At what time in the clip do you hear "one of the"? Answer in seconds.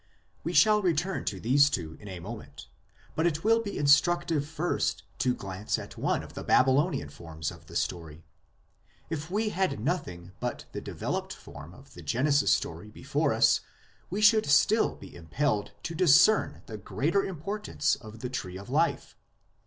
5.95-6.43